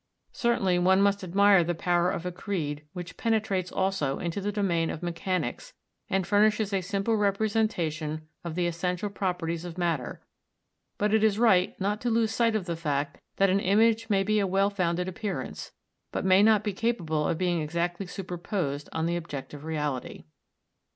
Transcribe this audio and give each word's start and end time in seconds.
Certainly 0.33 0.79
one 0.79 0.99
must 0.99 1.23
admire 1.23 1.63
the 1.63 1.75
power 1.75 2.09
of 2.09 2.25
a 2.25 2.31
creed 2.31 2.85
which 2.91 3.17
penetrates 3.17 3.71
also 3.71 4.17
into 4.17 4.41
the 4.41 4.51
domain 4.51 4.89
of 4.89 5.03
mechanics 5.03 5.73
and 6.09 6.25
furnishes 6.25 6.73
a 6.73 6.81
simple 6.81 7.15
representation 7.15 8.27
of 8.43 8.55
the 8.55 8.65
essential 8.65 9.11
properties 9.11 9.63
of 9.63 9.77
matter; 9.77 10.19
but 10.97 11.13
it 11.13 11.23
is 11.23 11.37
right 11.37 11.79
not 11.79 12.01
to 12.01 12.09
lose 12.09 12.31
sight 12.33 12.55
of 12.55 12.65
the 12.65 12.75
fact 12.75 13.19
that 13.35 13.51
an 13.51 13.59
image 13.59 14.09
may 14.09 14.23
be 14.23 14.39
a 14.39 14.47
well 14.47 14.71
founded 14.71 15.07
appearance, 15.07 15.71
but 16.11 16.25
may 16.25 16.41
not 16.41 16.63
be 16.63 16.73
capable 16.73 17.27
of 17.27 17.37
being 17.37 17.61
exactly 17.61 18.07
superposed 18.07 18.89
on 18.91 19.05
the 19.05 19.15
objective 19.15 19.63
reality. 19.63 20.23